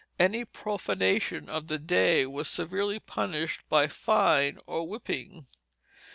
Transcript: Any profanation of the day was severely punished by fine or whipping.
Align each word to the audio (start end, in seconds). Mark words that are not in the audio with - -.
Any 0.17 0.45
profanation 0.45 1.47
of 1.47 1.67
the 1.67 1.77
day 1.77 2.25
was 2.25 2.47
severely 2.47 2.99
punished 2.99 3.61
by 3.69 3.85
fine 3.87 4.57
or 4.65 4.87
whipping. 4.87 5.45